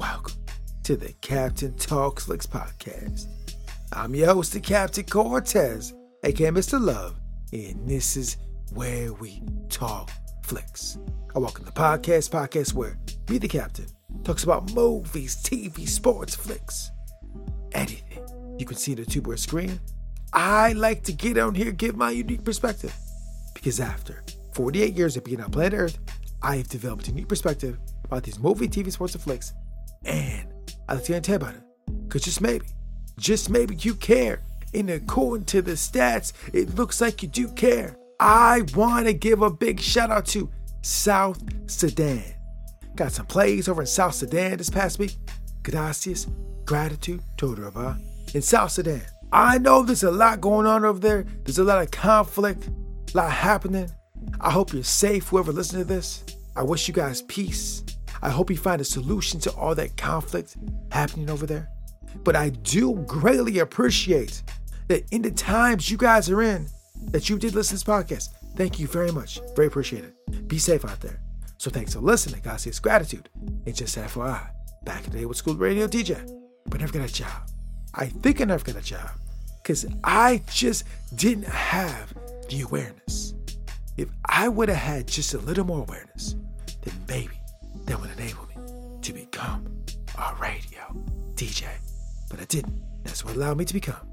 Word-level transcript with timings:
Welcome 0.00 0.32
to 0.84 0.96
the 0.96 1.12
Captain 1.20 1.76
Talks 1.76 2.24
Flicks 2.24 2.46
podcast. 2.46 3.26
I'm 3.92 4.14
your 4.14 4.28
host, 4.28 4.54
the 4.54 4.60
Captain 4.60 5.04
Cortez, 5.04 5.92
aka 6.24 6.48
Mr. 6.48 6.80
Love, 6.80 7.20
and 7.52 7.86
this 7.86 8.16
is 8.16 8.38
where 8.72 9.12
we 9.12 9.42
talk 9.68 10.10
flicks. 10.42 10.96
I 11.36 11.38
welcome 11.38 11.66
the 11.66 11.70
podcast, 11.70 12.30
podcast 12.30 12.72
where 12.72 12.98
me, 13.28 13.36
the 13.36 13.46
Captain, 13.46 13.88
talks 14.24 14.42
about 14.42 14.72
movies, 14.72 15.36
TV, 15.36 15.86
sports, 15.86 16.34
flicks, 16.34 16.90
anything 17.72 18.56
you 18.58 18.64
can 18.64 18.78
see 18.78 18.94
the 18.94 19.04
two-word 19.04 19.38
screen. 19.38 19.78
I 20.32 20.72
like 20.72 21.02
to 21.04 21.12
get 21.12 21.36
on 21.36 21.54
here, 21.54 21.72
give 21.72 21.94
my 21.94 22.10
unique 22.10 22.42
perspective, 22.42 22.96
because 23.52 23.80
after 23.80 24.24
48 24.54 24.94
years 24.94 25.18
of 25.18 25.24
being 25.24 25.42
on 25.42 25.50
planet 25.50 25.78
Earth, 25.78 25.98
I 26.40 26.56
have 26.56 26.68
developed 26.68 27.06
a 27.08 27.10
unique 27.10 27.28
perspective 27.28 27.78
about 28.02 28.22
these 28.22 28.38
movie, 28.38 28.66
TV, 28.66 28.90
sports, 28.90 29.14
and 29.14 29.22
flicks 29.22 29.52
and 30.04 30.46
I 30.88 30.94
like 30.94 31.04
to 31.04 31.20
tell 31.20 31.34
you 31.34 31.36
about 31.36 31.54
it. 31.54 31.62
Because 32.04 32.22
just 32.22 32.40
maybe, 32.40 32.66
just 33.18 33.50
maybe 33.50 33.76
you 33.76 33.94
care. 33.94 34.40
And 34.72 34.90
according 34.90 35.46
to 35.46 35.62
the 35.62 35.72
stats, 35.72 36.32
it 36.52 36.74
looks 36.74 37.00
like 37.00 37.22
you 37.22 37.28
do 37.28 37.48
care. 37.48 37.96
I 38.18 38.62
want 38.74 39.06
to 39.06 39.12
give 39.12 39.42
a 39.42 39.50
big 39.50 39.80
shout 39.80 40.10
out 40.10 40.26
to 40.26 40.50
South 40.82 41.40
Sudan. 41.70 42.22
Got 42.94 43.12
some 43.12 43.26
plays 43.26 43.68
over 43.68 43.82
in 43.82 43.86
South 43.86 44.14
Sudan 44.14 44.58
this 44.58 44.70
past 44.70 44.98
week. 44.98 45.16
Gracias, 45.62 46.26
gratitude, 46.64 47.22
Todoraba. 47.36 47.98
In 48.34 48.42
South 48.42 48.72
Sudan, 48.72 49.02
I 49.32 49.58
know 49.58 49.82
there's 49.82 50.02
a 50.02 50.10
lot 50.10 50.40
going 50.40 50.66
on 50.66 50.84
over 50.84 50.98
there. 50.98 51.24
There's 51.44 51.58
a 51.58 51.64
lot 51.64 51.82
of 51.82 51.90
conflict, 51.90 52.68
a 53.14 53.16
lot 53.16 53.30
happening. 53.30 53.90
I 54.40 54.50
hope 54.50 54.72
you're 54.72 54.82
safe, 54.82 55.28
whoever 55.28 55.52
listening 55.52 55.82
to 55.82 55.88
this. 55.88 56.24
I 56.56 56.62
wish 56.62 56.88
you 56.88 56.94
guys 56.94 57.22
peace. 57.22 57.82
I 58.22 58.30
hope 58.30 58.50
you 58.50 58.56
find 58.56 58.80
a 58.80 58.84
solution 58.84 59.40
to 59.40 59.50
all 59.52 59.74
that 59.74 59.96
conflict 59.96 60.56
happening 60.90 61.30
over 61.30 61.46
there. 61.46 61.70
But 62.24 62.36
I 62.36 62.50
do 62.50 62.94
greatly 63.06 63.60
appreciate 63.60 64.42
that 64.88 65.04
in 65.10 65.22
the 65.22 65.30
times 65.30 65.90
you 65.90 65.96
guys 65.96 66.28
are 66.28 66.42
in, 66.42 66.68
that 67.12 67.28
you 67.28 67.38
did 67.38 67.54
listen 67.54 67.78
to 67.78 67.84
this 67.84 67.94
podcast. 67.94 68.28
Thank 68.56 68.78
you 68.78 68.86
very 68.86 69.12
much. 69.12 69.40
Very 69.54 69.68
appreciated. 69.68 70.12
Be 70.48 70.58
safe 70.58 70.84
out 70.84 71.00
there. 71.00 71.20
So 71.58 71.70
thanks 71.70 71.94
for 71.94 72.00
listening. 72.00 72.40
God 72.42 72.60
says 72.60 72.78
gratitude. 72.78 73.28
And 73.66 73.74
just 73.74 73.96
FYI, 73.96 74.50
back 74.84 75.04
in 75.04 75.12
the 75.12 75.18
day 75.18 75.26
with 75.26 75.36
school 75.36 75.54
radio 75.54 75.86
DJ, 75.86 76.18
but 76.66 76.80
never 76.80 76.92
got 76.92 77.08
a 77.08 77.12
job. 77.12 77.48
I 77.94 78.06
think 78.06 78.40
I 78.40 78.44
never 78.44 78.64
got 78.64 78.76
a 78.76 78.84
job 78.84 79.10
because 79.62 79.86
I 80.04 80.42
just 80.50 80.84
didn't 81.14 81.46
have 81.46 82.12
the 82.48 82.62
awareness. 82.62 83.34
If 83.96 84.08
I 84.24 84.48
would 84.48 84.68
have 84.68 84.78
had 84.78 85.06
just 85.06 85.34
a 85.34 85.38
little 85.38 85.64
more 85.64 85.80
awareness, 85.80 86.34
then 86.82 86.94
maybe 87.08 87.39
that 87.84 88.00
would 88.00 88.10
enable 88.18 88.46
me 88.46 89.00
to 89.02 89.12
become 89.12 89.66
a 90.18 90.34
radio 90.40 90.94
DJ. 91.34 91.66
But 92.28 92.40
I 92.40 92.44
didn't. 92.44 92.80
That's 93.04 93.24
what 93.24 93.34
allowed 93.34 93.58
me 93.58 93.64
to 93.64 93.74
become 93.74 94.06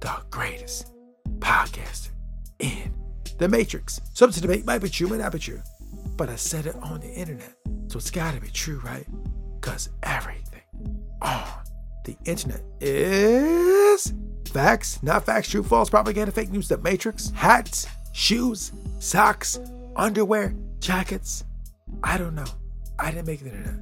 the 0.00 0.14
greatest 0.30 0.92
podcaster 1.38 2.10
in 2.58 2.94
the 3.38 3.48
Matrix. 3.48 4.00
Something 4.14 4.34
to 4.34 4.48
debate 4.48 4.64
might 4.64 4.80
be 4.80 4.88
true, 4.88 5.08
might 5.08 5.20
not 5.20 5.32
be 5.32 5.38
true. 5.38 5.60
But 6.16 6.28
I 6.28 6.36
said 6.36 6.66
it 6.66 6.76
on 6.76 7.00
the 7.00 7.10
internet. 7.12 7.54
So 7.88 7.98
it's 7.98 8.10
gotta 8.10 8.40
be 8.40 8.48
true, 8.48 8.80
right? 8.84 9.06
Because 9.60 9.90
everything 10.02 10.62
on 11.22 11.48
the 12.04 12.16
internet 12.24 12.62
is 12.80 14.14
facts, 14.52 15.02
not 15.02 15.24
facts, 15.24 15.48
true, 15.48 15.62
false, 15.62 15.90
propaganda, 15.90 16.32
fake 16.32 16.50
news, 16.50 16.68
the 16.68 16.78
Matrix, 16.78 17.30
hats, 17.30 17.86
shoes, 18.12 18.72
socks, 18.98 19.58
underwear, 19.96 20.54
jackets. 20.80 21.44
I 22.02 22.18
don't 22.18 22.34
know. 22.34 22.46
I 22.98 23.10
didn't 23.10 23.26
make 23.26 23.40
the 23.40 23.50
internet. 23.50 23.80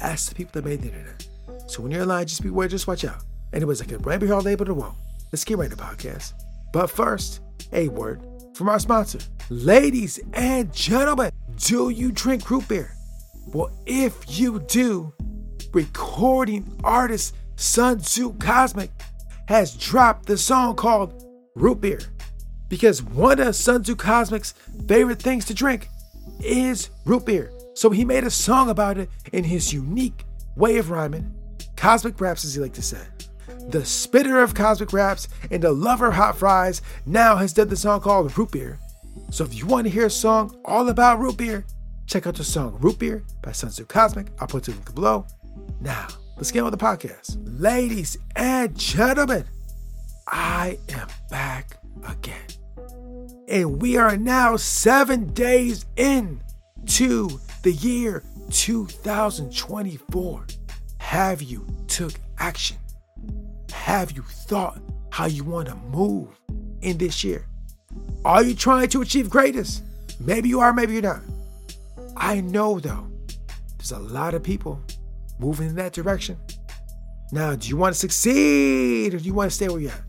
Ask 0.00 0.28
the 0.28 0.34
people 0.34 0.52
that 0.60 0.68
made 0.68 0.82
the 0.82 0.88
internet. 0.88 1.26
So 1.66 1.82
when 1.82 1.92
you're 1.92 2.02
online, 2.02 2.26
just 2.26 2.42
beware, 2.42 2.68
just 2.68 2.86
watch 2.86 3.04
out. 3.04 3.22
Anyways, 3.52 3.80
I 3.80 3.84
could 3.84 4.02
be 4.20 4.30
all 4.30 4.42
day, 4.42 4.54
but 4.54 4.68
it 4.68 4.72
won't. 4.72 4.96
Let's 5.32 5.44
get 5.44 5.58
right 5.58 5.70
to 5.70 5.76
the 5.76 5.82
podcast. 5.82 6.34
But 6.72 6.88
first, 6.88 7.40
a 7.72 7.88
word 7.88 8.22
from 8.54 8.68
our 8.68 8.78
sponsor. 8.78 9.20
Ladies 9.48 10.20
and 10.34 10.72
gentlemen, 10.72 11.30
do 11.56 11.88
you 11.90 12.12
drink 12.12 12.50
root 12.50 12.68
beer? 12.68 12.94
Well, 13.46 13.70
if 13.86 14.38
you 14.38 14.60
do, 14.60 15.12
recording 15.72 16.78
artist 16.84 17.34
Sonzu 17.56 18.38
Cosmic 18.38 18.90
has 19.48 19.76
dropped 19.76 20.26
the 20.26 20.36
song 20.38 20.76
called 20.76 21.24
Root 21.54 21.80
Beer. 21.80 22.00
Because 22.68 23.02
one 23.02 23.40
of 23.40 23.48
Sonzu 23.48 23.96
Cosmic's 23.96 24.52
favorite 24.86 25.20
things 25.20 25.44
to 25.46 25.54
drink 25.54 25.88
is 26.40 26.90
root 27.04 27.26
beer. 27.26 27.52
So 27.74 27.90
he 27.90 28.04
made 28.04 28.24
a 28.24 28.30
song 28.30 28.68
about 28.68 28.98
it 28.98 29.08
in 29.32 29.44
his 29.44 29.72
unique 29.72 30.24
way 30.56 30.78
of 30.78 30.90
rhyming, 30.90 31.34
cosmic 31.76 32.20
raps, 32.20 32.44
as 32.44 32.54
he 32.54 32.60
like 32.60 32.74
to 32.74 32.82
say. 32.82 33.02
The 33.68 33.84
spitter 33.84 34.40
of 34.40 34.54
cosmic 34.54 34.92
raps 34.92 35.28
and 35.50 35.62
the 35.62 35.72
lover 35.72 36.08
of 36.08 36.14
hot 36.14 36.36
fries 36.36 36.82
now 37.06 37.36
has 37.36 37.52
done 37.52 37.68
the 37.68 37.76
song 37.76 38.00
called 38.00 38.36
Root 38.36 38.50
Beer. 38.50 38.78
So 39.30 39.44
if 39.44 39.54
you 39.54 39.66
want 39.66 39.86
to 39.86 39.90
hear 39.90 40.06
a 40.06 40.10
song 40.10 40.56
all 40.64 40.88
about 40.88 41.18
root 41.18 41.36
beer, 41.36 41.64
check 42.06 42.26
out 42.26 42.34
the 42.34 42.44
song 42.44 42.76
Root 42.80 42.98
Beer 42.98 43.24
by 43.42 43.50
Sonzu 43.50 43.86
Cosmic. 43.86 44.28
I'll 44.40 44.46
put 44.46 44.64
the 44.64 44.72
link 44.72 44.94
below. 44.94 45.26
Now, 45.80 46.08
let's 46.36 46.50
get 46.50 46.60
on 46.60 46.70
with 46.70 46.78
the 46.78 46.84
podcast. 46.84 47.38
Ladies 47.60 48.18
and 48.36 48.76
gentlemen, 48.76 49.44
I 50.26 50.78
am 50.90 51.08
back 51.30 51.78
again. 52.06 52.46
And 53.48 53.80
we 53.80 53.96
are 53.96 54.16
now 54.16 54.56
seven 54.56 55.32
days 55.32 55.86
in 55.96 56.42
to 56.86 57.40
the 57.62 57.72
year 57.72 58.22
2024. 58.50 60.46
Have 60.98 61.42
you 61.42 61.66
took 61.86 62.12
action? 62.38 62.76
Have 63.72 64.12
you 64.12 64.22
thought 64.22 64.80
how 65.10 65.26
you 65.26 65.44
want 65.44 65.68
to 65.68 65.74
move 65.74 66.28
in 66.80 66.98
this 66.98 67.22
year? 67.22 67.46
Are 68.24 68.42
you 68.42 68.54
trying 68.54 68.88
to 68.90 69.02
achieve 69.02 69.30
greatness? 69.30 69.82
Maybe 70.20 70.48
you 70.48 70.60
are, 70.60 70.72
maybe 70.72 70.94
you're 70.94 71.02
not. 71.02 71.20
I 72.16 72.40
know 72.40 72.80
though, 72.80 73.06
there's 73.78 73.92
a 73.92 73.98
lot 73.98 74.34
of 74.34 74.42
people 74.42 74.80
moving 75.38 75.68
in 75.68 75.74
that 75.76 75.92
direction. 75.92 76.36
Now, 77.32 77.54
do 77.54 77.68
you 77.68 77.76
want 77.76 77.94
to 77.94 77.98
succeed 77.98 79.14
or 79.14 79.18
do 79.18 79.24
you 79.24 79.34
want 79.34 79.50
to 79.50 79.54
stay 79.56 79.68
where 79.68 79.80
you're 79.80 79.92
at? 79.92 80.02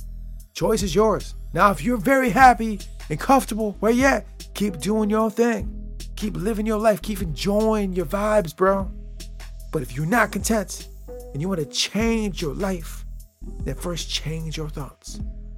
Choice 0.53 0.83
is 0.83 0.93
yours. 0.93 1.35
Now, 1.53 1.71
if 1.71 1.83
you're 1.83 1.97
very 1.97 2.29
happy 2.29 2.79
and 3.09 3.19
comfortable 3.19 3.75
where 3.79 3.91
you're 3.91 4.09
at, 4.09 4.25
keep 4.53 4.77
doing 4.79 5.09
your 5.09 5.21
own 5.21 5.31
thing. 5.31 5.82
Keep 6.23 6.37
living 6.37 6.65
your 6.65 6.79
life, 6.79 7.01
keep 7.01 7.21
enjoying 7.21 7.91
your 7.91 8.05
vibes, 8.05 8.55
bro. 8.55 8.89
But 9.73 9.81
if 9.81 9.93
you're 9.93 10.05
not 10.05 10.31
content 10.31 10.87
and 11.33 11.41
you 11.41 11.49
want 11.49 11.59
to 11.59 11.65
change 11.65 12.41
your 12.41 12.53
life, 12.53 13.03
then 13.65 13.75
first 13.75 14.09
change 14.09 14.55
your 14.55 14.69
thoughts 14.69 15.15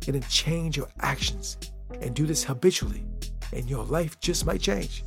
and 0.08 0.16
then 0.16 0.24
change 0.24 0.76
your 0.76 0.88
actions 1.02 1.58
and 2.02 2.16
do 2.16 2.26
this 2.26 2.44
habitually, 2.44 3.06
and 3.54 3.70
your 3.70 3.86
life 3.86 4.20
just 4.22 4.48
might 4.48 4.60
change. 4.60 5.04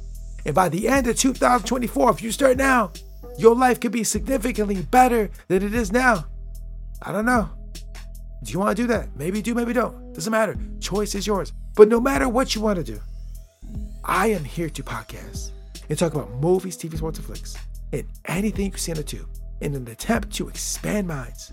And 0.46 0.54
by 0.54 0.68
the 0.68 0.86
end 0.86 1.08
of 1.08 1.16
2024, 1.16 2.10
if 2.10 2.22
you 2.22 2.30
start 2.30 2.56
now, 2.56 2.92
your 3.36 3.56
life 3.56 3.80
could 3.80 3.90
be 3.90 4.04
significantly 4.04 4.82
better 4.82 5.28
than 5.48 5.64
it 5.64 5.74
is 5.74 5.90
now. 5.90 6.26
I 7.02 7.10
don't 7.10 7.26
know. 7.26 7.50
Do 8.44 8.52
you 8.52 8.60
want 8.60 8.76
to 8.76 8.80
do 8.84 8.86
that? 8.86 9.08
Maybe 9.16 9.42
do, 9.42 9.56
maybe 9.56 9.72
don't. 9.72 10.14
Doesn't 10.14 10.30
matter. 10.30 10.56
Choice 10.78 11.16
is 11.16 11.26
yours. 11.26 11.52
But 11.74 11.88
no 11.88 11.98
matter 11.98 12.28
what 12.28 12.54
you 12.54 12.60
want 12.60 12.76
to 12.76 12.84
do, 12.84 13.00
I 14.04 14.28
am 14.28 14.44
here 14.44 14.70
to 14.70 14.82
podcast 14.84 15.50
and 15.88 15.98
talk 15.98 16.14
about 16.14 16.30
movies, 16.32 16.76
TV, 16.76 16.96
sports, 16.96 17.18
and 17.18 17.26
flicks, 17.26 17.56
and 17.92 18.04
anything 18.26 18.66
you 18.66 18.70
can 18.70 18.80
see 18.80 18.92
on 18.92 18.96
the 18.96 19.04
tube 19.04 19.28
in 19.60 19.74
an 19.74 19.88
attempt 19.88 20.30
to 20.34 20.48
expand 20.48 21.08
minds, 21.08 21.52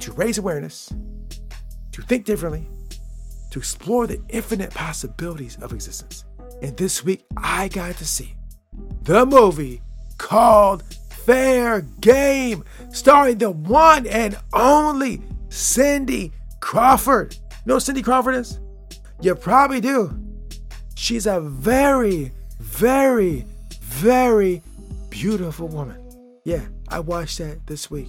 to 0.00 0.12
raise 0.12 0.38
awareness, 0.38 0.92
to 1.92 2.02
think 2.02 2.24
differently, 2.24 2.66
to 3.50 3.58
explore 3.58 4.06
the 4.06 4.20
infinite 4.30 4.72
possibilities 4.74 5.56
of 5.62 5.72
existence. 5.72 6.24
And 6.62 6.76
this 6.76 7.04
week, 7.04 7.24
I 7.36 7.68
got 7.68 7.96
to 7.96 8.04
see 8.04 8.34
the 9.02 9.24
movie 9.26 9.82
called 10.18 10.82
Fair 11.24 11.82
Game, 12.00 12.64
starring 12.90 13.38
the 13.38 13.50
one 13.50 14.06
and 14.06 14.36
only 14.52 15.22
Cindy 15.48 16.32
Crawford. 16.60 17.36
You 17.50 17.56
know 17.66 17.78
Cindy 17.78 18.02
Crawford 18.02 18.34
is? 18.34 18.58
You 19.20 19.34
probably 19.34 19.80
do. 19.80 20.18
She's 20.96 21.26
a 21.26 21.40
very, 21.40 22.32
very, 22.64 23.46
very 23.80 24.62
beautiful 25.10 25.68
woman. 25.68 25.96
Yeah, 26.44 26.62
I 26.88 26.98
watched 26.98 27.38
that 27.38 27.66
this 27.66 27.90
week. 27.90 28.08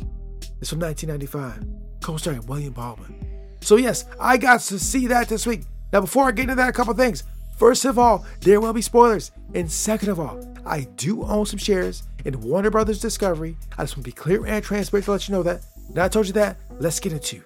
It's 0.59 0.69
from 0.69 0.79
1995, 0.79 1.63
co-starring 2.01 2.45
William 2.47 2.73
Baldwin. 2.73 3.15
So 3.61 3.75
yes, 3.75 4.05
I 4.19 4.37
got 4.37 4.61
to 4.61 4.79
see 4.79 5.07
that 5.07 5.29
this 5.29 5.45
week. 5.45 5.63
Now, 5.93 6.01
before 6.01 6.27
I 6.27 6.31
get 6.31 6.43
into 6.43 6.55
that, 6.55 6.69
a 6.69 6.73
couple 6.73 6.93
things. 6.93 7.23
First 7.57 7.85
of 7.85 7.99
all, 7.99 8.25
there 8.41 8.59
will 8.59 8.73
be 8.73 8.81
spoilers. 8.81 9.31
And 9.53 9.71
second 9.71 10.09
of 10.09 10.19
all, 10.19 10.43
I 10.65 10.81
do 10.95 11.23
own 11.23 11.45
some 11.45 11.59
shares 11.59 12.03
in 12.25 12.39
Warner 12.41 12.71
Brothers 12.71 12.99
Discovery. 12.99 13.57
I 13.77 13.83
just 13.83 13.95
want 13.95 14.05
to 14.05 14.11
be 14.11 14.11
clear 14.11 14.45
and 14.45 14.63
transparent 14.63 15.05
to 15.05 15.11
let 15.11 15.27
you 15.27 15.35
know 15.35 15.43
that. 15.43 15.61
Now 15.93 16.05
I 16.05 16.07
told 16.09 16.27
you 16.27 16.33
that, 16.33 16.57
let's 16.79 16.99
get 16.99 17.13
into 17.13 17.43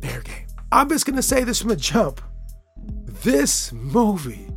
Fair 0.00 0.20
Game. 0.22 0.46
I'm 0.72 0.88
just 0.88 1.06
gonna 1.06 1.22
say 1.22 1.44
this 1.44 1.60
from 1.60 1.68
the 1.68 1.76
jump. 1.76 2.20
This 3.22 3.72
movie 3.72 4.48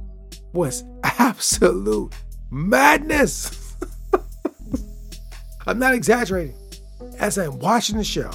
was 0.55 0.83
absolute 1.03 2.13
madness. 2.49 3.75
I'm 5.67 5.77
not 5.77 5.93
exaggerating. 5.93 6.55
As 7.19 7.37
I'm 7.37 7.59
watching 7.59 7.97
the 7.97 8.03
show, 8.03 8.31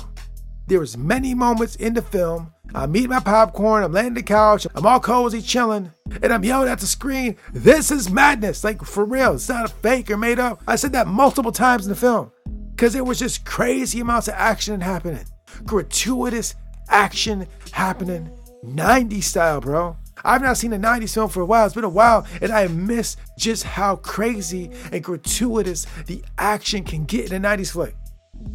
there 0.68 0.80
was 0.80 0.96
many 0.96 1.34
moments 1.34 1.76
in 1.76 1.94
the 1.94 2.02
film 2.02 2.52
I'm 2.74 2.94
eating 2.94 3.10
my 3.10 3.20
popcorn, 3.20 3.82
I'm 3.82 3.92
laying 3.92 4.08
on 4.08 4.14
the 4.14 4.22
couch, 4.22 4.66
I'm 4.74 4.86
all 4.86 5.00
cozy 5.00 5.42
chilling, 5.42 5.90
and 6.22 6.32
I'm 6.32 6.44
yelling 6.44 6.68
at 6.68 6.78
the 6.78 6.86
screen, 6.86 7.36
This 7.52 7.90
is 7.90 8.10
madness! 8.10 8.62
Like 8.62 8.82
for 8.82 9.04
real, 9.04 9.34
it's 9.34 9.48
not 9.48 9.64
a 9.64 9.68
fake 9.68 10.10
or 10.10 10.16
made 10.16 10.38
up. 10.38 10.62
I 10.66 10.76
said 10.76 10.92
that 10.92 11.08
multiple 11.08 11.52
times 11.52 11.86
in 11.86 11.90
the 11.90 11.96
film. 11.96 12.30
Because 12.70 12.94
it 12.94 13.04
was 13.04 13.18
just 13.18 13.44
crazy 13.44 14.00
amounts 14.00 14.28
of 14.28 14.34
action 14.34 14.80
happening. 14.80 15.24
Gratuitous 15.64 16.54
action 16.88 17.46
happening. 17.72 18.30
90s 18.64 19.24
style, 19.24 19.60
bro. 19.60 19.96
I've 20.24 20.42
not 20.42 20.56
seen 20.56 20.72
a 20.72 20.78
90s 20.78 21.14
film 21.14 21.28
for 21.28 21.40
a 21.40 21.46
while. 21.46 21.66
It's 21.66 21.74
been 21.74 21.84
a 21.84 21.88
while, 21.88 22.26
and 22.40 22.52
I 22.52 22.66
miss 22.68 23.16
just 23.38 23.64
how 23.64 23.96
crazy 23.96 24.70
and 24.92 25.02
gratuitous 25.02 25.86
the 26.06 26.24
action 26.38 26.84
can 26.84 27.04
get 27.04 27.30
in 27.30 27.44
a 27.44 27.48
90s 27.48 27.72
flick. 27.72 27.94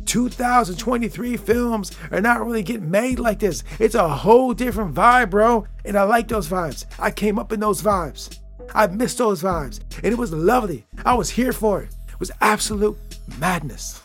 2023 0.05 1.37
films 1.37 1.91
are 2.11 2.21
not 2.21 2.45
really 2.45 2.63
getting 2.63 2.89
made 2.89 3.19
like 3.19 3.39
this. 3.39 3.63
It's 3.79 3.95
a 3.95 4.07
whole 4.07 4.53
different 4.53 4.95
vibe, 4.95 5.29
bro. 5.29 5.67
And 5.83 5.97
I 5.97 6.03
like 6.03 6.27
those 6.27 6.47
vibes. 6.47 6.85
I 6.99 7.11
came 7.11 7.37
up 7.37 7.51
in 7.51 7.59
those 7.59 7.81
vibes. 7.81 8.39
I 8.73 8.87
missed 8.87 9.17
those 9.17 9.43
vibes. 9.43 9.81
And 10.03 10.11
it 10.11 10.17
was 10.17 10.31
lovely. 10.31 10.85
I 11.05 11.13
was 11.13 11.29
here 11.29 11.53
for 11.53 11.83
it. 11.83 11.95
It 12.09 12.19
was 12.19 12.31
absolute 12.41 12.97
madness. 13.39 14.01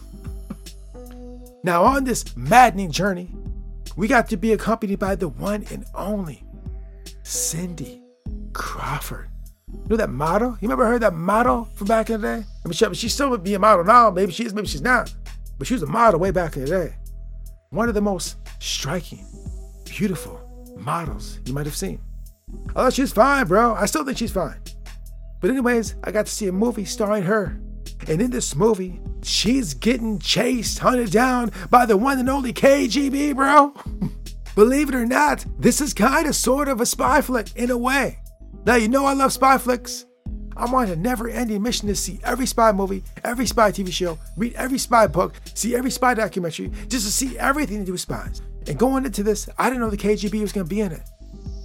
Now, 1.63 1.85
on 1.85 2.05
this 2.05 2.37
maddening 2.37 2.91
journey, 2.91 3.31
we 3.97 4.09
got 4.09 4.29
to 4.31 4.37
be 4.37 4.53
accompanied 4.53 4.99
by 4.99 5.15
the 5.15 5.29
one 5.29 5.67
and 5.71 5.85
only 5.95 6.43
Cindy 7.31 8.03
Crawford. 8.53 9.29
You 9.73 9.91
know 9.91 9.97
that 9.97 10.11
model? 10.11 10.51
You 10.61 10.69
remember 10.69 10.85
her, 10.87 10.99
that 10.99 11.15
model 11.15 11.65
from 11.77 11.87
back 11.87 12.11
in 12.11 12.21
the 12.21 12.27
day? 12.27 12.45
I 12.65 12.69
mean, 12.69 12.73
she, 12.73 12.93
she 12.95 13.09
still 13.09 13.37
be 13.39 13.55
a 13.55 13.59
model 13.59 13.85
now. 13.85 14.11
Maybe 14.11 14.33
she 14.33 14.45
is, 14.45 14.53
maybe 14.53 14.67
she's 14.67 14.83
not. 14.83 15.15
But 15.57 15.69
she 15.69 15.75
was 15.75 15.85
a 15.85 15.87
model 15.87 16.19
way 16.19 16.33
back 16.33 16.57
in 16.57 16.65
the 16.65 16.69
day. 16.69 16.97
One 17.71 17.89
of 17.89 17.95
the 17.95 18.01
most 18.01 18.37
striking, 18.59 19.25
beautiful 19.85 20.41
models 20.77 21.39
you 21.47 21.53
might 21.53 21.67
have 21.67 21.77
seen. 21.77 22.01
Oh, 22.75 22.91
she's 22.91 23.13
fine, 23.13 23.47
bro. 23.47 23.75
I 23.75 23.87
still 23.87 24.05
think 24.05 24.19
she's 24.19 24.33
fine. 24.33 24.61
But, 25.41 25.51
anyways, 25.51 25.95
I 26.03 26.11
got 26.11 26.27
to 26.27 26.33
see 26.33 26.49
a 26.49 26.53
movie 26.53 26.85
starring 26.85 27.23
her. 27.23 27.61
And 28.09 28.21
in 28.21 28.33
this 28.33 28.57
movie, 28.57 29.01
she's 29.23 29.73
getting 29.75 30.19
chased, 30.19 30.81
hunted 30.81 31.13
down 31.13 31.53
by 31.71 31.87
the 31.87 31.97
one 31.97 32.19
and 32.19 32.29
only 32.29 32.53
KGB, 32.53 33.37
bro. 33.37 33.73
Believe 34.61 34.91
it 34.91 34.95
or 34.95 35.07
not, 35.07 35.43
this 35.59 35.81
is 35.81 35.95
kind 35.95 36.27
of 36.27 36.37
sort 36.37 36.69
of 36.69 36.83
a 36.83 36.85
spy 36.85 37.23
flick 37.23 37.57
in 37.57 37.71
a 37.71 37.79
way. 37.79 38.19
Now, 38.67 38.75
you 38.75 38.89
know 38.89 39.07
I 39.07 39.15
love 39.15 39.33
spy 39.33 39.57
flicks. 39.57 40.05
I'm 40.55 40.75
on 40.75 40.91
a 40.91 40.97
never 40.97 41.31
ending 41.31 41.63
mission 41.63 41.89
to 41.89 41.97
see 41.97 42.21
every 42.25 42.45
spy 42.45 42.71
movie, 42.71 43.03
every 43.25 43.47
spy 43.47 43.73
TV 43.73 43.91
show, 43.91 44.19
read 44.37 44.53
every 44.57 44.77
spy 44.77 45.07
book, 45.07 45.33
see 45.55 45.75
every 45.75 45.91
spy 45.91 46.13
documentary, 46.13 46.71
just 46.89 47.07
to 47.07 47.11
see 47.11 47.39
everything 47.39 47.79
to 47.79 47.87
do 47.87 47.93
with 47.93 48.03
spies. 48.03 48.43
And 48.67 48.79
going 48.79 49.07
into 49.07 49.23
this, 49.23 49.49
I 49.57 49.71
didn't 49.71 49.81
know 49.81 49.89
the 49.89 49.97
KGB 49.97 50.43
was 50.43 50.53
going 50.53 50.67
to 50.67 50.69
be 50.69 50.83
in 50.83 50.93
it. 50.93 51.09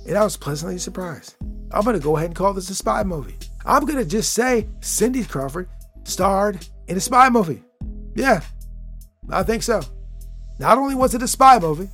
And 0.07 0.17
I 0.17 0.23
was 0.23 0.37
pleasantly 0.37 0.77
surprised. 0.77 1.35
I'm 1.71 1.83
going 1.83 1.99
to 1.99 2.01
go 2.01 2.15
ahead 2.15 2.29
and 2.29 2.35
call 2.35 2.53
this 2.53 2.69
a 2.69 2.75
spy 2.75 3.03
movie. 3.03 3.35
I'm 3.65 3.83
going 3.83 3.99
to 3.99 4.05
just 4.05 4.31
say 4.31 4.69
Cindy 4.79 5.25
Crawford 5.25 5.67
starred 6.05 6.65
in 6.87 6.95
a 6.95 7.01
spy 7.01 7.27
movie. 7.29 7.61
Yeah, 8.15 8.39
I 9.29 9.43
think 9.43 9.63
so. 9.63 9.81
Not 10.59 10.77
only 10.77 10.95
was 10.95 11.13
it 11.13 11.21
a 11.21 11.27
spy 11.27 11.59
movie, 11.59 11.89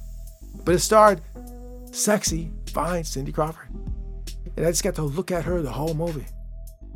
but 0.64 0.76
it 0.76 0.80
starred 0.80 1.22
sexy, 1.92 2.52
fine 2.72 3.04
Cindy 3.04 3.32
Crawford. 3.32 3.70
And 4.58 4.66
I 4.66 4.70
just 4.72 4.84
got 4.84 4.96
to 4.96 5.04
look 5.04 5.32
at 5.32 5.46
her 5.46 5.62
the 5.62 5.72
whole 5.72 5.94
movie. 5.94 6.26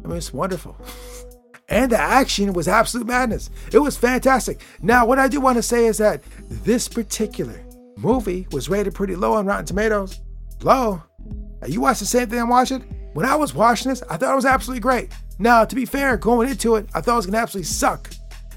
I 0.04 0.08
mean, 0.08 0.18
it's 0.18 0.34
wonderful. 0.34 0.78
And 1.68 1.92
the 1.92 2.00
action 2.00 2.54
was 2.54 2.68
absolute 2.68 3.08
madness. 3.08 3.50
It 3.72 3.80
was 3.80 3.98
fantastic. 3.98 4.62
Now, 4.82 5.06
what 5.06 5.18
I 5.18 5.28
do 5.28 5.42
want 5.42 5.58
to 5.58 5.64
say 5.64 5.88
is 5.88 5.98
that 5.98 6.24
this 6.48 6.88
particular 6.88 7.60
movie 7.98 8.48
was 8.52 8.70
rated 8.70 8.94
pretty 8.94 9.16
low 9.16 9.34
on 9.34 9.48
Rotten 9.48 9.66
Tomatoes. 9.66 10.22
Low? 10.62 11.02
You 11.66 11.82
watched 11.82 12.02
the 12.02 12.06
same 12.06 12.30
thing 12.30 12.40
I'm 12.40 12.50
watching? 12.50 12.82
When 13.14 13.26
I 13.26 13.36
was 13.36 13.56
watching 13.56 13.90
this, 13.90 14.04
I 14.10 14.18
thought 14.18 14.32
it 14.32 14.36
was 14.36 14.46
absolutely 14.46 14.82
great. 14.82 15.12
Now, 15.40 15.66
to 15.66 15.76
be 15.76 15.86
fair, 15.86 16.18
going 16.18 16.50
into 16.50 16.76
it, 16.76 16.88
I 16.94 17.02
thought 17.02 17.14
it 17.14 17.18
was 17.18 17.26
going 17.26 17.34
to 17.34 17.40
absolutely 17.40 17.66
suck. 17.66 18.12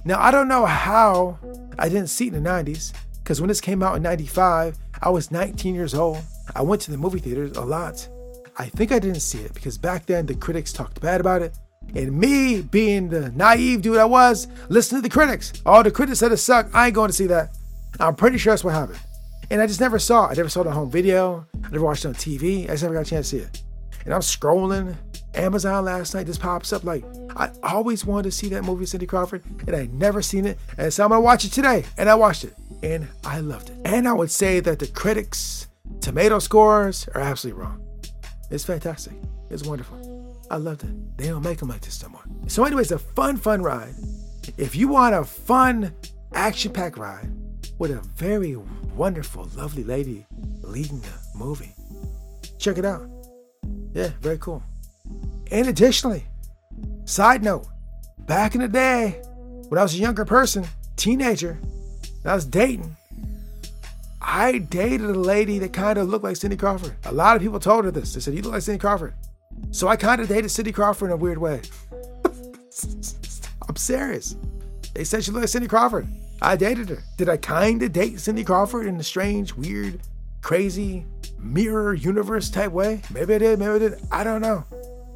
Now, 0.05 0.21
I 0.21 0.31
don't 0.31 0.49
know 0.49 0.67
how 0.67 1.39
I 1.79 1.89
didn't 1.89 2.09
see 2.09 2.27
it 2.27 2.35
in 2.35 2.43
the 2.43 2.51
90s, 2.51 2.93
because 3.23 3.41
when 3.41 3.49
this 3.49 3.61
came 3.61 3.83
out 3.83 3.97
in 3.97 4.03
95, 4.03 4.77
I 5.03 5.11
was 5.11 5.31
19 5.31 5.75
years 5.75 5.95
old. 5.95 6.19
I 6.55 6.63
went 6.63 6.83
to 6.83 6.91
the 6.91 6.99
movie 6.99 7.19
theaters 7.19 7.57
a 7.57 7.65
lot. 7.65 8.09
I 8.57 8.67
think 8.67 8.91
I 8.91 8.99
didn't 8.99 9.21
see 9.21 9.39
it 9.39 9.55
because 9.55 9.79
back 9.79 10.07
then 10.07 10.27
the 10.27 10.35
critics 10.35 10.73
talked 10.73 11.01
bad 11.01 11.21
about 11.21 11.43
it. 11.43 11.57
And 11.95 12.19
me, 12.19 12.61
being 12.61 13.09
the 13.09 13.31
naive 13.31 13.83
dude 13.83 13.97
I 13.97 14.05
was, 14.05 14.49
listening 14.69 15.03
to 15.03 15.09
the 15.09 15.13
critics. 15.13 15.53
All 15.65 15.83
the 15.83 15.91
critics 15.91 16.19
said 16.19 16.33
it 16.33 16.37
sucked. 16.39 16.75
I 16.75 16.87
ain't 16.87 16.95
going 16.95 17.09
to 17.09 17.15
see 17.15 17.27
that. 17.29 17.57
I'm 18.01 18.15
pretty 18.15 18.37
sure 18.39 18.53
that's 18.53 18.65
what 18.65 18.75
happened. 18.75 18.99
And 19.51 19.63
I 19.63 19.67
just 19.67 19.81
never 19.81 19.99
saw 19.99 20.27
it. 20.27 20.33
I 20.33 20.35
never 20.35 20.49
saw 20.49 20.61
on 20.61 20.73
home 20.73 20.91
video. 20.91 21.47
I 21.65 21.71
never 21.71 21.85
watched 21.85 22.05
it 22.05 22.09
on 22.09 22.15
TV. 22.15 22.65
I 22.65 22.73
just 22.73 22.83
never 22.83 22.95
got 22.95 23.07
a 23.07 23.11
chance 23.11 23.31
to 23.31 23.37
see 23.37 23.43
it. 23.43 23.63
And 24.05 24.13
I'm 24.13 24.21
scrolling 24.21 24.97
Amazon 25.35 25.85
last 25.85 26.15
night. 26.15 26.27
This 26.27 26.39
pops 26.39 26.73
up 26.73 26.85
like 26.85 27.05
I 27.37 27.51
always 27.63 28.05
wanted 28.05 28.25
to 28.25 28.33
see 28.33 28.49
that 28.51 28.65
movie, 28.65 28.87
Cindy 28.87 29.07
Crawford, 29.07 29.43
and 29.67 29.75
I 29.75 29.87
never 29.93 30.21
seen 30.23 30.45
it. 30.45 30.59
And 30.77 30.93
so 30.93 31.05
I'm 31.05 31.11
gonna 31.11 31.21
watch 31.21 31.45
it 31.45 31.53
today. 31.53 31.85
And 31.97 32.09
I 32.09 32.15
watched 32.15 32.45
it, 32.45 32.55
and 32.83 33.09
I 33.25 33.41
loved 33.41 33.71
it. 33.71 33.77
And 33.85 34.09
I 34.09 34.13
would 34.13 34.31
say 34.31 34.61
that 34.61 34.79
the 34.79 34.87
critics' 34.87 35.69
tomato 36.01 36.39
scores 36.39 37.09
are 37.15 37.21
absolutely 37.21 37.63
wrong. 37.63 37.85
It's 38.51 38.65
fantastic. 38.65 39.15
It's 39.51 39.65
wonderful. 39.65 40.37
I 40.51 40.57
loved 40.57 40.85
it. 40.85 41.19
They 41.19 41.29
don't 41.29 41.43
make 41.43 41.59
them 41.59 41.69
like 41.69 41.83
this 41.83 42.03
no 42.03 42.09
more. 42.09 42.25
So, 42.47 42.65
anyways, 42.65 42.93
a 42.93 42.99
fun, 42.99 43.37
fun 43.37 43.63
ride. 43.63 43.95
If 44.57 44.75
you 44.75 44.89
want 44.89 45.15
a 45.15 45.25
fun, 45.25 45.95
action 46.33 46.73
packed 46.73 46.97
ride 46.97 47.31
with 47.79 47.91
a 47.91 48.01
very 48.17 48.57
wonderful, 48.97 49.49
lovely 49.57 49.85
lady 49.85 50.27
leading 50.63 51.01
the 51.01 51.13
movie, 51.35 51.75
check 52.59 52.79
it 52.79 52.85
out. 52.85 53.09
Yeah, 53.93 54.11
very 54.21 54.39
cool. 54.39 54.63
And 55.51 55.69
additionally, 55.69 56.25
side 57.05 57.43
note, 57.43 57.67
back 58.21 58.55
in 58.55 58.61
the 58.61 58.69
day, 58.69 59.21
when 59.69 59.79
I 59.79 59.83
was 59.83 59.95
a 59.95 59.99
younger 59.99 60.25
person, 60.25 60.67
teenager, 60.97 61.59
I 62.29 62.35
was 62.35 62.45
dating, 62.45 62.97
I 64.21 64.59
dated 64.59 65.09
a 65.09 65.15
lady 65.15 65.59
that 65.61 65.73
kind 65.73 65.99
of 65.99 66.09
looked 66.09 66.25
like 66.25 66.37
Cindy 66.37 66.57
Crawford. 66.57 66.95
A 67.05 67.13
lot 67.13 67.37
of 67.37 67.43
people 67.43 67.59
told 67.59 67.85
her 67.85 67.91
this. 67.91 68.13
They 68.15 68.21
said, 68.21 68.35
You 68.35 68.43
look 68.43 68.53
like 68.53 68.63
Cindy 68.63 68.79
Crawford. 68.79 69.15
So 69.71 69.89
I 69.89 69.97
kind 69.97 70.21
of 70.21 70.29
dated 70.29 70.51
Cindy 70.51 70.73
Crawford 70.73 71.07
in 71.07 71.13
a 71.13 71.17
weird 71.17 71.39
way. 71.39 71.63
I'm 73.69 73.77
serious. 73.77 74.37
They 74.95 75.05
said 75.05 75.25
she 75.25 75.31
looked 75.31 75.43
like 75.43 75.49
Cindy 75.49 75.69
Crawford. 75.69 76.09
I 76.43 76.57
dated 76.57 76.89
her. 76.91 77.03
Did 77.17 77.29
I 77.29 77.37
kind 77.37 77.83
of 77.83 77.93
date 77.93 78.21
Cindy 78.21 78.45
Crawford 78.45 78.87
in 78.87 78.97
a 78.97 79.03
strange, 79.03 79.55
weird, 79.55 80.01
crazy, 80.43 81.07
mirror 81.39 81.95
universe 81.95 82.51
type 82.51 82.73
way? 82.73 83.03
Maybe 83.13 83.35
I 83.35 83.39
did, 83.39 83.59
maybe 83.59 83.73
I 83.73 83.79
did. 83.79 84.01
I 84.13 84.25
don't 84.25 84.43
know. 84.43 84.65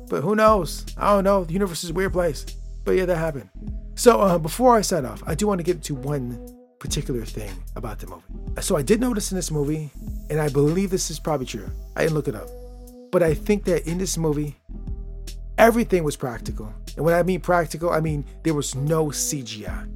But 0.09 0.23
who 0.23 0.35
knows? 0.35 0.87
I 0.97 1.15
don't 1.15 1.25
know. 1.25 1.45
The 1.45 1.53
universe 1.53 1.85
is 1.85 1.91
a 1.91 1.95
weird 1.95 2.13
place. 2.13 2.45
But 2.85 2.93
yeah, 2.93 3.07
that 3.07 3.17
happened. 3.17 3.49
So 3.95 4.21
uh, 4.21 4.39
before 4.39 4.77
I 4.77 4.81
sign 4.81 5.05
off, 5.05 5.23
I 5.27 5.35
do 5.35 5.47
want 5.47 5.59
to 5.59 5.65
get 5.65 5.83
to 5.85 5.95
one 5.95 6.62
particular 6.83 7.25
thing 7.25 7.55
about 7.77 8.01
the 8.01 8.09
movie. 8.09 8.61
So 8.61 8.77
I 8.77 8.83
did 8.83 9.01
notice 9.01 9.31
in 9.31 9.37
this 9.37 9.53
movie, 9.53 9.91
and 10.29 10.41
I 10.41 10.49
believe 10.49 10.91
this 10.91 11.11
is 11.13 11.21
probably 11.21 11.47
true. 11.47 11.71
I 11.97 12.03
didn't 12.03 12.15
look 12.15 12.27
it 12.27 12.35
up. 12.35 12.49
But 13.13 13.23
I 13.23 13.35
think 13.35 13.65
that 13.65 13.87
in 13.87 13.99
this 13.99 14.19
movie, 14.19 14.57
everything 15.59 16.03
was 16.03 16.17
practical. 16.17 16.75
And 16.97 17.05
when 17.05 17.15
I 17.15 17.23
mean 17.23 17.41
practical, 17.41 17.91
I 17.91 18.01
mean 18.01 18.25
there 18.43 18.55
was 18.55 18.75
no 18.75 19.07
CGI. 19.07 19.89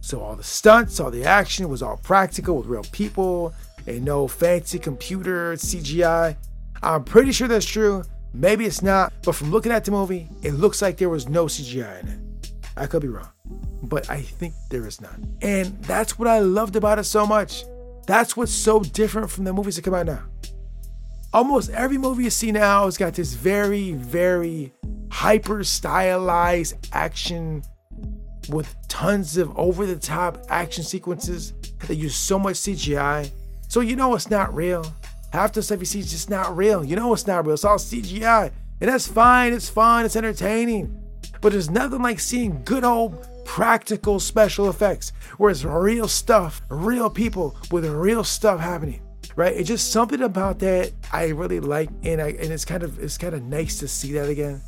So 0.00 0.20
all 0.20 0.36
the 0.36 0.44
stunts, 0.44 1.00
all 1.00 1.10
the 1.10 1.24
action 1.24 1.68
was 1.68 1.82
all 1.82 1.96
practical 1.96 2.56
with 2.56 2.66
real 2.66 2.84
people 2.92 3.52
and 3.88 4.04
no 4.04 4.28
fancy 4.28 4.78
computer 4.78 5.54
CGI. 5.54 6.36
I'm 6.84 7.02
pretty 7.02 7.32
sure 7.32 7.48
that's 7.48 7.66
true. 7.66 8.04
Maybe 8.32 8.64
it's 8.64 8.80
not, 8.80 9.12
but 9.24 9.34
from 9.34 9.50
looking 9.50 9.72
at 9.72 9.84
the 9.84 9.90
movie, 9.90 10.28
it 10.42 10.52
looks 10.52 10.80
like 10.82 10.98
there 10.98 11.08
was 11.08 11.28
no 11.28 11.46
CGI 11.46 12.02
in 12.02 12.08
it. 12.08 12.52
I 12.76 12.86
could 12.86 13.02
be 13.02 13.08
wrong 13.08 13.28
but 13.88 14.08
I 14.10 14.20
think 14.20 14.54
there 14.70 14.86
is 14.86 15.00
none. 15.00 15.36
And 15.42 15.82
that's 15.82 16.18
what 16.18 16.28
I 16.28 16.40
loved 16.40 16.76
about 16.76 16.98
it 16.98 17.04
so 17.04 17.26
much. 17.26 17.64
That's 18.06 18.36
what's 18.36 18.52
so 18.52 18.80
different 18.80 19.30
from 19.30 19.44
the 19.44 19.52
movies 19.52 19.76
that 19.76 19.82
come 19.82 19.94
out 19.94 20.06
now. 20.06 20.24
Almost 21.32 21.70
every 21.70 21.98
movie 21.98 22.24
you 22.24 22.30
see 22.30 22.52
now 22.52 22.86
has 22.86 22.96
got 22.96 23.14
this 23.14 23.34
very, 23.34 23.92
very 23.92 24.72
hyper 25.10 25.62
stylized 25.62 26.88
action 26.92 27.62
with 28.48 28.74
tons 28.88 29.36
of 29.36 29.56
over 29.58 29.84
the 29.84 29.96
top 29.96 30.38
action 30.48 30.82
sequences 30.82 31.52
that 31.86 31.96
use 31.96 32.16
so 32.16 32.38
much 32.38 32.56
CGI. 32.56 33.30
So 33.68 33.80
you 33.80 33.94
know 33.94 34.14
it's 34.14 34.30
not 34.30 34.54
real. 34.54 34.90
Half 35.32 35.52
the 35.52 35.62
stuff 35.62 35.80
you 35.80 35.84
see 35.84 35.98
is 35.98 36.10
just 36.10 36.30
not 36.30 36.56
real. 36.56 36.82
You 36.82 36.96
know 36.96 37.12
it's 37.12 37.26
not 37.26 37.44
real. 37.44 37.54
It's 37.54 37.64
all 37.64 37.76
CGI. 37.76 38.50
And 38.80 38.90
that's 38.90 39.06
fine. 39.06 39.52
It's 39.52 39.68
fun. 39.68 40.06
It's 40.06 40.16
entertaining. 40.16 40.98
But 41.40 41.52
there's 41.52 41.70
nothing 41.70 42.00
like 42.00 42.20
seeing 42.20 42.62
good 42.64 42.84
old 42.84 43.28
practical 43.48 44.20
special 44.20 44.68
effects 44.68 45.10
where 45.38 45.50
it's 45.50 45.64
real 45.64 46.06
stuff, 46.06 46.60
real 46.68 47.08
people 47.08 47.56
with 47.72 47.86
real 47.86 48.22
stuff 48.22 48.60
happening. 48.60 49.00
Right? 49.36 49.56
It's 49.56 49.68
just 49.68 49.90
something 49.90 50.22
about 50.22 50.58
that 50.58 50.92
I 51.12 51.28
really 51.28 51.58
like, 51.58 51.88
and 52.02 52.20
I 52.20 52.28
and 52.28 52.52
it's 52.52 52.64
kind 52.64 52.82
of 52.82 52.98
it's 52.98 53.16
kind 53.16 53.34
of 53.34 53.42
nice 53.42 53.78
to 53.78 53.88
see 53.88 54.12
that 54.12 54.28
again. 54.28 54.60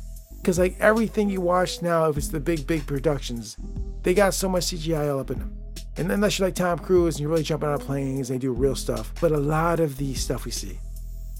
Cause 0.43 0.57
like 0.57 0.75
everything 0.79 1.29
you 1.29 1.41
watch 1.41 1.81
now, 1.81 2.09
if 2.09 2.17
it's 2.17 2.29
the 2.29 2.39
big 2.39 2.65
big 2.65 2.87
productions, 2.87 3.55
they 4.01 4.13
got 4.13 4.33
so 4.33 4.49
much 4.49 4.63
CGI 4.63 5.13
all 5.13 5.19
up 5.19 5.29
in 5.29 5.39
them. 5.39 5.57
And 5.97 6.11
unless 6.11 6.39
you're 6.39 6.47
like 6.47 6.55
Tom 6.55 6.79
Cruise 6.79 7.15
and 7.15 7.21
you're 7.21 7.29
really 7.29 7.43
jumping 7.43 7.69
out 7.69 7.81
of 7.81 7.85
planes, 7.85 8.29
and 8.29 8.39
they 8.39 8.41
do 8.41 8.51
real 8.51 8.75
stuff. 8.75 9.13
But 9.21 9.31
a 9.31 9.37
lot 9.37 9.79
of 9.79 9.97
the 9.97 10.13
stuff 10.15 10.45
we 10.45 10.51
see, 10.51 10.79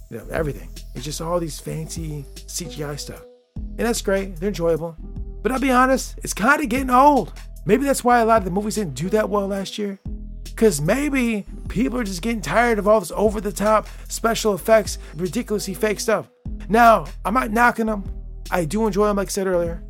you 0.09 0.17
know, 0.17 0.27
everything, 0.29 0.69
it's 0.93 1.05
just 1.05 1.21
all 1.21 1.39
these 1.39 1.59
fancy 1.59 2.25
CGI 2.35 2.99
stuff. 2.99 3.23
And 3.55 3.79
that's 3.79 4.01
great, 4.01 4.35
they're 4.35 4.49
enjoyable. 4.49 4.95
But 5.41 5.51
I'll 5.51 5.59
be 5.59 5.71
honest, 5.71 6.19
it's 6.23 6.33
kind 6.33 6.61
of 6.61 6.69
getting 6.69 6.89
old. 6.89 7.33
Maybe 7.65 7.85
that's 7.85 8.03
why 8.03 8.19
a 8.19 8.25
lot 8.25 8.39
of 8.39 8.45
the 8.45 8.51
movies 8.51 8.75
didn't 8.75 8.95
do 8.95 9.09
that 9.09 9.29
well 9.29 9.47
last 9.47 9.77
year. 9.77 9.99
Because 10.43 10.81
maybe 10.81 11.45
people 11.69 11.99
are 11.99 12.03
just 12.03 12.21
getting 12.21 12.41
tired 12.41 12.79
of 12.79 12.87
all 12.87 12.99
this 12.99 13.11
over 13.15 13.41
the 13.41 13.51
top 13.51 13.87
special 14.09 14.53
effects, 14.53 14.97
ridiculously 15.15 15.73
fake 15.73 15.99
stuff. 15.99 16.27
Now, 16.69 17.05
I'm 17.25 17.33
not 17.33 17.51
knocking 17.51 17.87
them. 17.87 18.03
I 18.51 18.65
do 18.65 18.85
enjoy 18.85 19.07
them, 19.07 19.17
like 19.17 19.29
I 19.29 19.31
said 19.31 19.47
earlier. 19.47 19.83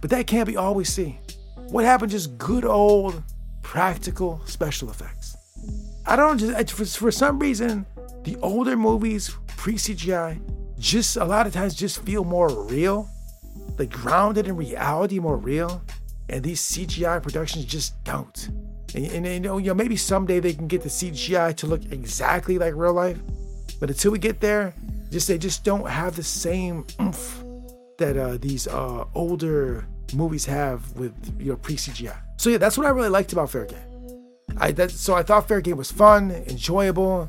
But 0.00 0.10
that 0.10 0.26
can't 0.26 0.46
be 0.46 0.56
all 0.56 0.74
we 0.74 0.84
see. 0.84 1.18
What 1.68 1.84
happened 1.84 2.10
just 2.10 2.38
good 2.38 2.64
old 2.64 3.22
practical 3.62 4.40
special 4.44 4.90
effects? 4.90 5.36
I 6.06 6.16
don't 6.16 6.38
just, 6.38 6.72
for, 6.72 6.84
for 6.84 7.10
some 7.10 7.38
reason, 7.38 7.86
the 8.22 8.36
older 8.42 8.76
movies, 8.76 9.34
pre 9.56 9.74
CGI, 9.74 10.40
just 10.78 11.16
a 11.16 11.24
lot 11.24 11.46
of 11.46 11.52
times 11.52 11.74
just 11.74 12.02
feel 12.02 12.24
more 12.24 12.48
real 12.64 13.08
like 13.78 13.90
grounded 13.90 14.48
in 14.48 14.56
reality, 14.56 15.18
more 15.18 15.36
real. 15.36 15.82
And 16.28 16.42
these 16.42 16.60
CGI 16.60 17.22
productions 17.22 17.64
just 17.64 18.02
don't. 18.04 18.48
And, 18.94 19.06
and, 19.06 19.26
and, 19.26 19.44
you 19.44 19.68
know, 19.68 19.74
maybe 19.74 19.96
someday 19.96 20.40
they 20.40 20.54
can 20.54 20.68
get 20.68 20.82
the 20.82 20.88
CGI 20.88 21.54
to 21.56 21.66
look 21.66 21.84
exactly 21.92 22.58
like 22.58 22.74
real 22.74 22.92
life. 22.92 23.18
But 23.80 23.90
until 23.90 24.12
we 24.12 24.18
get 24.18 24.40
there, 24.40 24.74
just 25.10 25.28
they 25.28 25.38
just 25.38 25.64
don't 25.64 25.88
have 25.88 26.16
the 26.16 26.22
same 26.22 26.86
oomph 27.00 27.42
that 27.98 28.16
uh, 28.16 28.36
these 28.40 28.66
uh, 28.66 29.04
older 29.14 29.86
movies 30.14 30.44
have 30.44 30.90
with 30.96 31.12
you 31.40 31.50
know 31.50 31.56
pre 31.56 31.76
CGI. 31.76 32.16
So 32.36 32.50
yeah, 32.50 32.58
that's 32.58 32.76
what 32.76 32.86
I 32.86 32.90
really 32.90 33.08
liked 33.08 33.32
about 33.32 33.50
Fair 33.50 33.66
Game. 33.66 33.78
I 34.58 34.72
that, 34.72 34.90
so 34.90 35.14
I 35.14 35.22
thought 35.22 35.48
Fair 35.48 35.60
Game 35.60 35.76
was 35.76 35.90
fun, 35.90 36.30
enjoyable, 36.30 37.28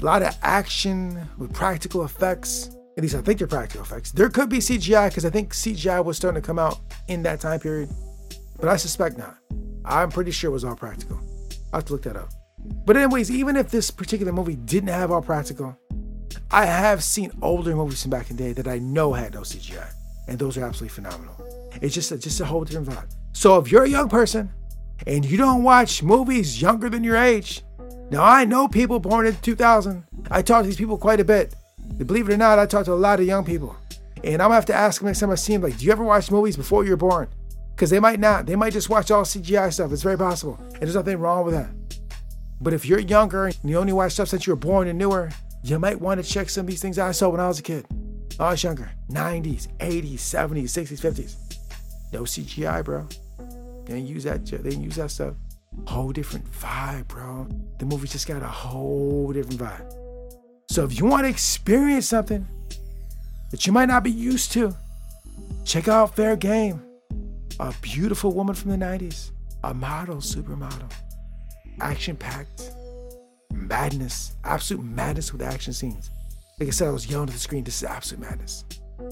a 0.00 0.04
lot 0.04 0.22
of 0.22 0.36
action 0.42 1.28
with 1.38 1.52
practical 1.52 2.04
effects. 2.04 2.70
At 2.96 3.02
least 3.02 3.14
I 3.14 3.20
think 3.20 3.38
they're 3.38 3.46
practical 3.46 3.82
effects. 3.82 4.10
There 4.10 4.30
could 4.30 4.48
be 4.48 4.58
CGI 4.58 5.10
because 5.10 5.26
I 5.26 5.30
think 5.30 5.52
CGI 5.52 6.02
was 6.02 6.16
starting 6.16 6.40
to 6.40 6.46
come 6.46 6.58
out 6.58 6.80
in 7.08 7.22
that 7.24 7.40
time 7.40 7.60
period, 7.60 7.90
but 8.58 8.70
I 8.70 8.76
suspect 8.76 9.18
not. 9.18 9.36
I'm 9.84 10.10
pretty 10.10 10.30
sure 10.30 10.48
it 10.50 10.54
was 10.54 10.64
all 10.64 10.76
practical. 10.76 11.20
I 11.72 11.76
have 11.76 11.84
to 11.86 11.92
look 11.92 12.02
that 12.04 12.16
up. 12.16 12.30
But 12.86 12.96
anyways, 12.96 13.30
even 13.30 13.56
if 13.56 13.70
this 13.70 13.90
particular 13.90 14.32
movie 14.32 14.56
didn't 14.56 14.88
have 14.88 15.10
all 15.10 15.20
practical, 15.20 15.76
I 16.50 16.64
have 16.64 17.04
seen 17.04 17.32
older 17.42 17.76
movies 17.76 18.00
from 18.00 18.10
back 18.10 18.30
in 18.30 18.36
the 18.36 18.44
day 18.44 18.52
that 18.54 18.66
I 18.66 18.78
know 18.78 19.12
had 19.12 19.34
no 19.34 19.40
CGI, 19.40 19.92
and 20.26 20.38
those 20.38 20.56
are 20.56 20.64
absolutely 20.64 20.94
phenomenal. 20.94 21.34
It's 21.82 21.94
just 21.94 22.12
a, 22.12 22.18
just 22.18 22.40
a 22.40 22.46
whole 22.46 22.64
different 22.64 22.88
vibe. 22.88 23.14
So 23.32 23.58
if 23.58 23.70
you're 23.70 23.84
a 23.84 23.88
young 23.88 24.08
person 24.08 24.50
and 25.06 25.24
you 25.24 25.36
don't 25.36 25.62
watch 25.62 26.02
movies 26.02 26.62
younger 26.62 26.88
than 26.88 27.04
your 27.04 27.16
age, 27.16 27.62
now 28.10 28.24
I 28.24 28.46
know 28.46 28.68
people 28.68 29.00
born 29.00 29.26
in 29.26 29.36
2000. 29.36 30.02
I 30.30 30.40
talk 30.40 30.62
to 30.62 30.66
these 30.66 30.78
people 30.78 30.96
quite 30.96 31.20
a 31.20 31.24
bit. 31.24 31.54
Believe 32.04 32.28
it 32.28 32.34
or 32.34 32.36
not, 32.36 32.58
I 32.58 32.66
talk 32.66 32.84
to 32.86 32.92
a 32.92 32.94
lot 32.94 33.20
of 33.20 33.26
young 33.26 33.44
people. 33.44 33.76
And 34.22 34.42
I'm 34.42 34.48
gonna 34.48 34.54
have 34.54 34.66
to 34.66 34.74
ask 34.74 35.00
them 35.00 35.06
next 35.06 35.20
time 35.20 35.30
I 35.30 35.34
see 35.34 35.52
them, 35.52 35.62
like, 35.62 35.78
do 35.78 35.84
you 35.84 35.92
ever 35.92 36.04
watch 36.04 36.30
movies 36.30 36.56
before 36.56 36.84
you 36.84 36.90
were 36.90 36.96
born? 36.96 37.28
Because 37.74 37.90
they 37.90 38.00
might 38.00 38.20
not. 38.20 38.46
They 38.46 38.56
might 38.56 38.72
just 38.72 38.88
watch 38.88 39.10
all 39.10 39.22
CGI 39.24 39.72
stuff. 39.72 39.92
It's 39.92 40.02
very 40.02 40.16
possible. 40.16 40.58
And 40.58 40.82
there's 40.82 40.94
nothing 40.94 41.18
wrong 41.18 41.44
with 41.44 41.54
that. 41.54 41.70
But 42.60 42.72
if 42.72 42.86
you're 42.86 42.98
younger 42.98 43.46
and 43.46 43.56
you 43.64 43.78
only 43.78 43.92
watch 43.92 44.12
stuff 44.12 44.28
since 44.28 44.46
you 44.46 44.52
were 44.52 44.56
born 44.56 44.88
and 44.88 44.98
newer, 44.98 45.30
you 45.62 45.78
might 45.78 46.00
want 46.00 46.22
to 46.22 46.28
check 46.28 46.48
some 46.48 46.62
of 46.62 46.66
these 46.68 46.80
things 46.80 46.98
I 46.98 47.12
saw 47.12 47.28
when 47.28 47.40
I 47.40 47.48
was 47.48 47.58
a 47.58 47.62
kid. 47.62 47.86
I 48.38 48.50
was 48.50 48.62
younger. 48.62 48.90
90s, 49.10 49.68
80s, 49.78 50.14
70s, 50.14 50.64
60s, 50.64 51.00
50s. 51.00 51.36
No 52.12 52.22
CGI, 52.22 52.84
bro. 52.84 53.06
They 53.84 53.94
didn't 53.94 54.06
use 54.06 54.24
that. 54.24 54.46
They 54.46 54.56
didn't 54.56 54.82
use 54.82 54.96
that 54.96 55.10
stuff. 55.10 55.34
Whole 55.86 56.12
different 56.12 56.50
vibe, 56.50 57.08
bro. 57.08 57.46
The 57.78 57.84
movie 57.84 58.08
just 58.08 58.26
got 58.26 58.42
a 58.42 58.46
whole 58.46 59.32
different 59.32 59.60
vibe. 59.60 60.05
So 60.76 60.84
if 60.84 60.98
you 60.98 61.06
want 61.06 61.24
to 61.24 61.30
experience 61.30 62.06
something 62.06 62.46
that 63.50 63.66
you 63.66 63.72
might 63.72 63.86
not 63.86 64.04
be 64.04 64.10
used 64.10 64.52
to, 64.52 64.76
check 65.64 65.88
out 65.88 66.14
Fair 66.14 66.36
Game. 66.36 66.82
A 67.58 67.72
beautiful 67.80 68.32
woman 68.32 68.54
from 68.54 68.72
the 68.72 68.76
90s, 68.76 69.30
a 69.64 69.72
model, 69.72 70.16
supermodel, 70.16 70.92
action 71.80 72.14
packed, 72.14 72.72
madness, 73.54 74.36
absolute 74.44 74.84
madness 74.84 75.32
with 75.32 75.40
action 75.40 75.72
scenes. 75.72 76.10
Like 76.60 76.68
I 76.68 76.72
said, 76.72 76.88
I 76.88 76.90
was 76.90 77.08
yelling 77.08 77.30
at 77.30 77.32
the 77.32 77.40
screen, 77.40 77.64
this 77.64 77.78
is 77.78 77.84
absolute 77.84 78.20
madness. 78.20 78.66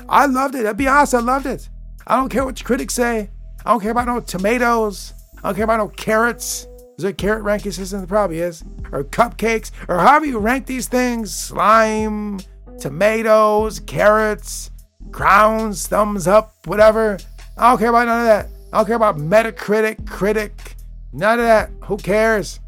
I 0.06 0.26
loved 0.26 0.56
it. 0.56 0.66
I'll 0.66 0.74
be 0.74 0.86
honest, 0.86 1.14
I 1.14 1.20
loved 1.20 1.46
it. 1.46 1.70
I 2.06 2.16
don't 2.16 2.28
care 2.28 2.44
what 2.44 2.62
critics 2.62 2.92
say. 2.92 3.30
I 3.64 3.70
don't 3.70 3.80
care 3.80 3.92
about 3.92 4.06
no 4.06 4.20
tomatoes. 4.20 5.14
I 5.38 5.48
don't 5.48 5.54
care 5.54 5.64
about 5.64 5.78
no 5.78 5.88
carrots. 5.88 6.66
Is 6.96 7.02
there 7.02 7.10
a 7.10 7.14
carrot 7.14 7.42
ranking 7.42 7.72
system? 7.72 8.00
There 8.00 8.06
probably 8.06 8.38
is. 8.38 8.62
Or 8.92 9.02
cupcakes, 9.02 9.72
or 9.88 9.98
however 9.98 10.26
you 10.26 10.38
rank 10.38 10.66
these 10.66 10.86
things 10.86 11.34
slime, 11.34 12.40
tomatoes, 12.78 13.80
carrots, 13.80 14.70
crowns, 15.10 15.86
thumbs 15.86 16.28
up, 16.28 16.54
whatever. 16.66 17.18
I 17.56 17.70
don't 17.70 17.78
care 17.78 17.88
about 17.88 18.06
none 18.06 18.20
of 18.20 18.26
that. 18.26 18.48
I 18.72 18.78
don't 18.78 18.86
care 18.86 18.96
about 18.96 19.16
Metacritic, 19.16 20.08
critic, 20.08 20.76
none 21.12 21.40
of 21.40 21.44
that. 21.44 21.70
Who 21.84 21.96
cares? 21.96 22.60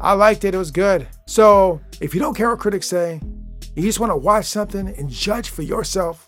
I 0.00 0.12
liked 0.14 0.44
it. 0.44 0.54
It 0.54 0.58
was 0.58 0.70
good. 0.70 1.06
So 1.26 1.80
if 2.00 2.14
you 2.14 2.20
don't 2.20 2.34
care 2.34 2.50
what 2.50 2.58
critics 2.58 2.86
say, 2.86 3.20
you 3.74 3.82
just 3.82 4.00
want 4.00 4.10
to 4.10 4.16
watch 4.16 4.46
something 4.46 4.88
and 4.88 5.10
judge 5.10 5.50
for 5.50 5.62
yourself, 5.62 6.26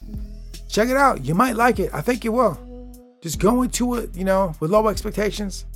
check 0.69 0.89
it 0.89 0.97
out. 0.97 1.25
You 1.25 1.35
might 1.35 1.57
like 1.57 1.79
it. 1.79 1.91
I 1.95 2.03
think 2.03 2.23
you 2.23 2.33
will. 2.33 2.59
Just 3.23 3.39
go 3.39 3.63
into 3.63 3.97
it, 3.97 4.15
you 4.15 4.25
know, 4.25 4.55
with 4.61 4.71
low 4.71 4.89
expectations 4.89 5.67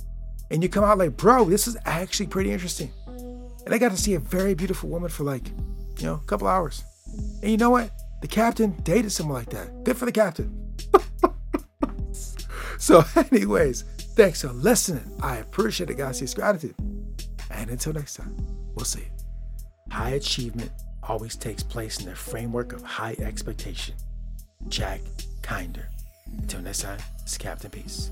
and 0.51 0.61
you 0.61 0.69
come 0.69 0.83
out 0.83 0.97
like, 0.97 1.17
bro, 1.17 1.45
this 1.45 1.67
is 1.67 1.77
actually 1.85 2.27
pretty 2.27 2.51
interesting. 2.51 2.91
And 3.07 3.73
I 3.73 3.77
got 3.77 3.91
to 3.91 3.97
see 3.97 4.13
a 4.13 4.19
very 4.19 4.53
beautiful 4.53 4.89
woman 4.89 5.09
for 5.09 5.23
like, 5.23 5.47
you 5.97 6.03
know, 6.03 6.15
a 6.15 6.27
couple 6.27 6.47
hours. 6.47 6.83
And 7.41 7.51
you 7.51 7.57
know 7.57 7.71
what? 7.71 7.91
The 8.21 8.27
captain 8.27 8.71
dated 8.83 9.11
someone 9.11 9.37
like 9.37 9.49
that. 9.49 9.83
Good 9.83 9.97
for 9.97 10.05
the 10.05 10.11
captain. 10.11 10.75
so, 12.77 13.03
anyways, 13.31 13.83
thanks 14.15 14.41
for 14.41 14.49
listening. 14.49 15.03
I 15.21 15.37
appreciate 15.37 15.89
it, 15.89 15.97
guys. 15.97 16.21
It's 16.21 16.33
gratitude. 16.33 16.75
And 17.51 17.69
until 17.69 17.93
next 17.93 18.15
time, 18.15 18.35
we'll 18.75 18.85
see. 18.85 19.07
High 19.89 20.11
achievement 20.11 20.71
always 21.03 21.35
takes 21.35 21.63
place 21.63 21.99
in 21.99 22.05
the 22.05 22.15
framework 22.15 22.73
of 22.73 22.83
high 22.83 23.15
expectation. 23.19 23.95
Jack 24.67 25.01
Kinder. 25.41 25.89
Until 26.39 26.61
next 26.61 26.81
time, 26.81 26.99
it's 27.21 27.37
Captain 27.37 27.69
Peace. 27.69 28.11